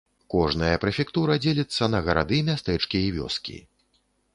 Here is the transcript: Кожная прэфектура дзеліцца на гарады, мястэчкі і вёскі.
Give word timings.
Кожная 0.33 0.71
прэфектура 0.85 1.37
дзеліцца 1.45 1.91
на 1.95 2.03
гарады, 2.11 2.43
мястэчкі 2.51 2.97
і 3.07 3.17
вёскі. 3.21 3.57